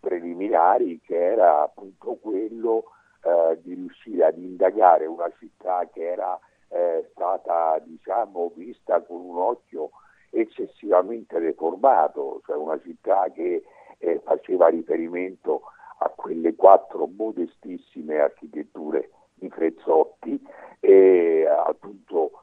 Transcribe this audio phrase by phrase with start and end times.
[0.00, 2.84] preliminari che era appunto quello
[3.22, 5.06] eh, di riuscire ad indagare
[5.38, 9.90] città che era eh, stata diciamo, vista con un occhio
[10.30, 13.62] eccessivamente deformato, cioè una città che
[13.98, 15.62] eh, faceva riferimento
[15.98, 20.40] a quelle quattro modestissime architetture di Frezzotti
[20.80, 22.42] e appunto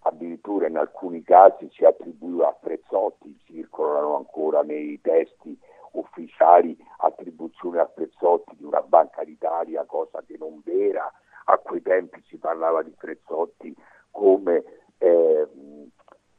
[0.00, 5.58] addirittura in alcuni casi si attribuiva a Frezzotti, circolano ancora nei testi
[5.92, 11.10] ufficiali attribuzione a Frezzotti di una Banca d'Italia, cosa che non vera.
[11.48, 13.74] A quei tempi si parlava di Frezzotti
[14.10, 14.64] come
[14.98, 15.46] eh,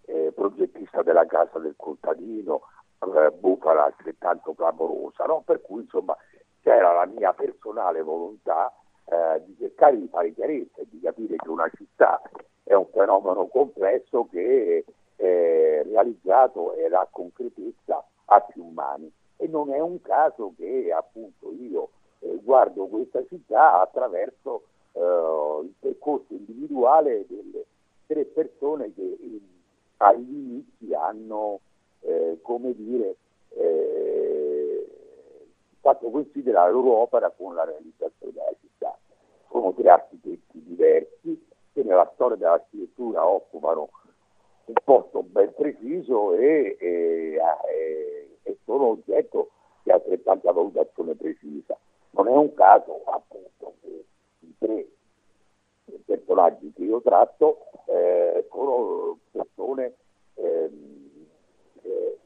[0.06, 2.64] eh, progettista della casa del contadino,
[3.00, 5.44] eh, bufala altrettanto clamorosa, no?
[5.46, 6.16] per cui insomma
[6.62, 8.74] c'era la mia personale volontà
[9.06, 12.22] eh, di cercare di fare chiarezza e di capire che una città
[12.64, 14.84] è un fenomeno complesso che
[15.16, 21.54] è realizzato e ha concretezza a più mani e non è un caso che appunto
[21.54, 24.64] io eh, guardo questa città attraverso
[24.98, 27.66] eh, il percorso individuale delle
[28.08, 29.42] tre persone che eh,
[29.98, 31.60] agli inizi hanno,
[32.02, 33.16] eh, come dire,
[33.50, 34.88] eh,
[35.80, 38.98] fatto loro opera con la realizzazione della città.
[39.50, 43.90] Sono tre architetti diversi che nella storia dell'architettura occupano
[44.66, 49.50] un posto ben preciso e, e, e e sono oggetto
[49.84, 51.78] di altrettanta valutazione precisa.
[52.12, 54.06] Non è un caso appunto che
[54.40, 54.88] i tre
[56.06, 59.96] personaggi che io tratto eh, sono persone
[60.36, 61.28] ehm,
[61.84, 62.18] eh,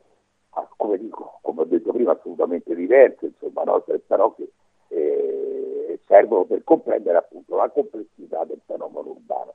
[0.77, 3.83] come, dico, come ho detto prima assolutamente diverse, insomma, no?
[4.07, 4.51] però che
[4.89, 9.53] eh, servono per comprendere appunto la complessità del fenomeno urbano.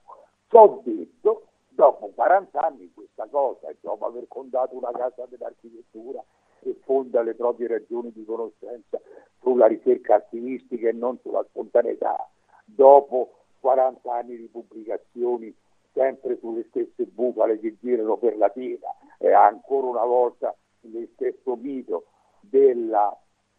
[0.49, 6.23] Ciò detto, dopo 40 anni questa cosa, dopo aver fondato una casa dell'architettura,
[6.61, 9.01] che fonda le proprie ragioni di conoscenza
[9.41, 12.29] sulla ricerca archivistica e non sulla spontaneità,
[12.65, 15.53] dopo 40 anni di pubblicazioni
[15.93, 21.57] sempre sulle stesse bufale che girano per la piena e ancora una volta lo stesso
[21.57, 22.05] mito
[22.39, 23.13] della,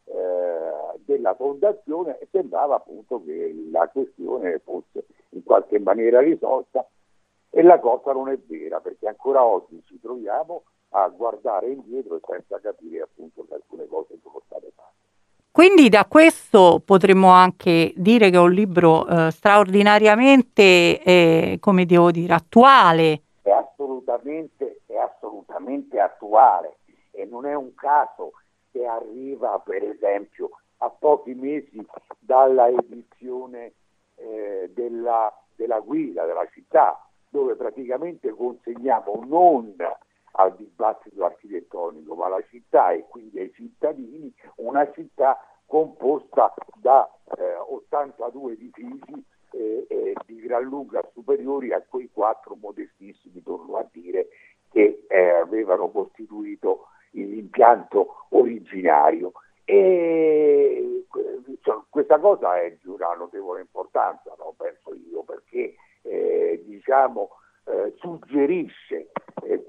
[0.06, 6.88] eh, della fondazione, sembrava appunto che la questione fosse in qualche maniera risolta.
[7.50, 12.62] E la cosa non è vera perché ancora oggi ci troviamo a guardare indietro senza
[12.62, 14.96] capire appunto che alcune cose sono state fatte.
[15.58, 22.12] Quindi da questo potremmo anche dire che è un libro eh, straordinariamente, eh, come devo
[22.12, 23.24] dire, attuale.
[23.42, 26.78] È assolutamente, è assolutamente attuale
[27.10, 28.34] e non è un caso
[28.72, 31.84] che arriva per esempio a pochi mesi
[32.20, 33.74] dalla edizione
[34.18, 39.74] eh, della, della guida della città, dove praticamente consegniamo non
[40.38, 47.56] al dibattito architettonico, ma alla città e quindi ai cittadini, una città composta da eh,
[47.56, 54.28] 82 edifici eh, eh, di gran lunga superiori a quei quattro modestissimi, torno a dire,
[54.72, 59.32] che eh, avevano costituito l'impianto originario.
[59.66, 61.04] E
[61.90, 64.54] questa cosa è di una notevole importanza, no?
[64.56, 67.30] penso io, perché eh, diciamo,
[67.66, 69.07] eh, suggerisce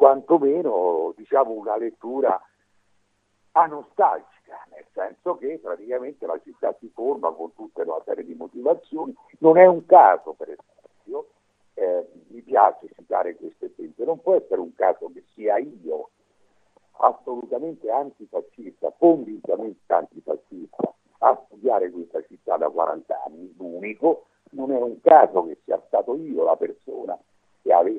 [0.08, 2.40] quantomeno diciamo, una lettura
[3.52, 9.14] anostalgica, nel senso che praticamente la città si forma con tutta una serie di motivazioni.
[9.40, 11.28] Non è un caso, per esempio,
[11.74, 16.10] eh, mi piace citare questo esempio, non può essere un caso che sia io
[17.00, 25.00] assolutamente antifascista, convintamente antifascista, a studiare questa città da 40 anni, l'unico, non è un
[25.00, 27.18] caso che sia stato io la persona
[27.62, 27.97] che aveva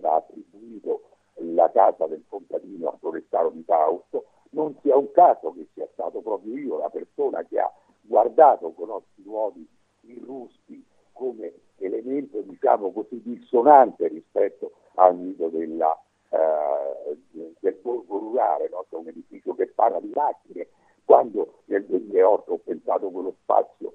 [3.20, 7.60] Forestaro di Fausto, non sia un caso che sia stato proprio io la persona che
[7.60, 7.72] ha
[8.02, 9.68] guardato con occhi nuovi
[10.02, 10.84] i ruspi
[11.14, 15.98] come elemento diciamo così dissonante rispetto al mito della,
[16.30, 17.18] eh,
[17.60, 18.86] del borgo rurale, no?
[18.90, 20.68] un edificio che parla di macchine,
[21.06, 23.92] quando nel 2008 ho pensato quello spazio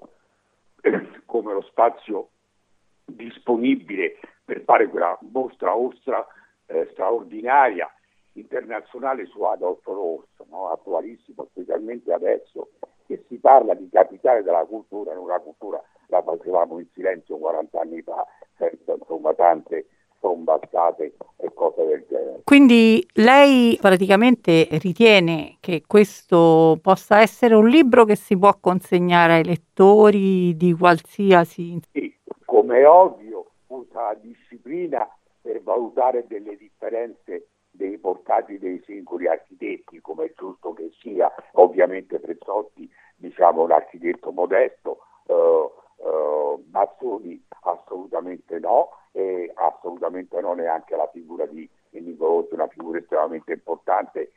[1.25, 2.29] come lo spazio
[3.05, 6.25] disponibile per fare quella mostra ostra
[6.67, 7.91] eh, straordinaria
[8.39, 10.69] internazionale su Adolfo Rosso, no?
[10.69, 12.69] attualissimo, specialmente adesso
[13.05, 17.79] che si parla di capitale della cultura, non la cultura la facevamo in silenzio 40
[17.79, 18.25] anni fa,
[18.57, 19.87] senza insomma tante
[20.19, 22.41] trombazzate e cose del genere.
[22.43, 29.43] Quindi lei praticamente ritiene che questo possa essere un libro che si può consegnare ai
[29.43, 31.79] lettori di qualsiasi...
[31.91, 35.07] Sì, come è ovvio, usa la disciplina
[35.41, 37.49] per valutare delle differenze
[37.87, 44.31] dei portati dei singoli architetti, come è giusto che sia, ovviamente Prezzotti diciamo un architetto
[44.31, 52.67] modesto, eh, eh, Mazzoni assolutamente no, e assolutamente no neanche la figura di Nicolosi, una
[52.67, 54.31] figura estremamente importante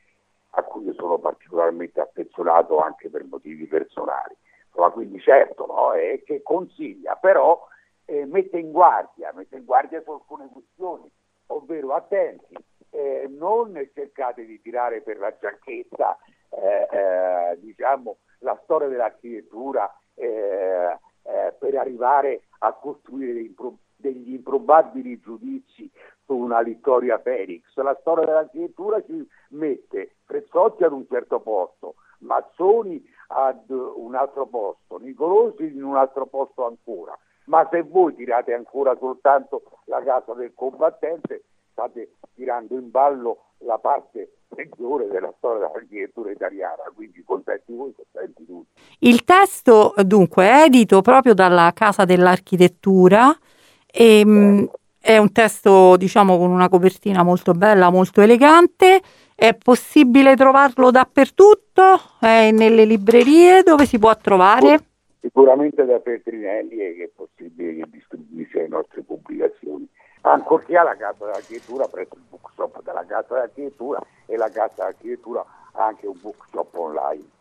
[0.50, 4.36] a cui io sono particolarmente affezionato anche per motivi personali.
[4.76, 7.66] Ma quindi certo no, è che consiglia, però
[8.04, 11.10] eh, mette in guardia, mette in guardia su alcune questioni,
[11.46, 12.54] ovvero attenti,
[12.90, 16.18] eh, non cercate di tirare per la giacchetta
[16.50, 23.54] eh, eh diciamo, la storia dell'architettura eh, eh, per arrivare a costruire dei,
[23.96, 25.90] degli improbabili giudizi
[26.24, 27.62] su una Vittoria Felix.
[27.74, 34.98] La storia dell'architettura ci mette Prezzotti ad un certo posto, Mazzoni ad un altro posto,
[34.98, 37.16] Nicolosi in un altro posto ancora.
[37.44, 41.44] Ma se voi tirate ancora soltanto la casa del combattente,
[41.78, 48.44] state tirando in ballo la parte peggiore della storia dell'architettura italiana, quindi contenti voi, contenti
[48.44, 48.80] tutti.
[49.00, 53.36] Il testo dunque è edito proprio dalla Casa dell'Architettura
[53.86, 54.70] e eh.
[54.98, 59.00] è un testo diciamo con una copertina molto bella, molto elegante.
[59.34, 62.00] È possibile trovarlo dappertutto?
[62.18, 63.62] È nelle librerie?
[63.62, 64.80] Dove si può trovare?
[65.20, 69.17] Sicuramente da Petrinelli è possibile che distribuisca le nostre pubblicazioni
[70.32, 75.86] ancorché alla Casa dell'Architettura presso il bookshop della Casa dell'Architettura e la Casa dell'Architettura ha
[75.86, 77.37] anche un bookshop online.